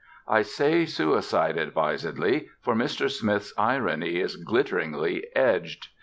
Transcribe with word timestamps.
I 0.27 0.41
say 0.41 0.85
suicide 0.85 1.59
advisedly, 1.59 2.49
for 2.59 2.73
Mr. 2.73 3.07
Smith's 3.07 3.53
irony 3.55 4.17
is 4.19 4.35
glitteringly 4.35 5.27
edged. 5.35 5.89